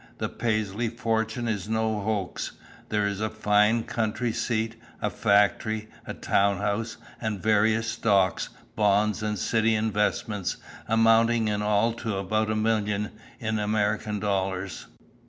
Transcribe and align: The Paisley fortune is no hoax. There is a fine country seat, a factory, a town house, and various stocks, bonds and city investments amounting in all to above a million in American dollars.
The 0.17 0.29
Paisley 0.29 0.89
fortune 0.89 1.47
is 1.47 1.69
no 1.69 1.99
hoax. 1.99 2.53
There 2.89 3.05
is 3.05 3.21
a 3.21 3.29
fine 3.29 3.83
country 3.83 4.33
seat, 4.33 4.75
a 4.99 5.11
factory, 5.11 5.89
a 6.07 6.15
town 6.15 6.57
house, 6.57 6.97
and 7.21 7.39
various 7.39 7.85
stocks, 7.87 8.49
bonds 8.75 9.21
and 9.21 9.37
city 9.37 9.75
investments 9.75 10.57
amounting 10.87 11.49
in 11.49 11.61
all 11.61 11.93
to 11.93 12.17
above 12.17 12.49
a 12.49 12.55
million 12.55 13.11
in 13.39 13.59
American 13.59 14.19
dollars. 14.19 14.87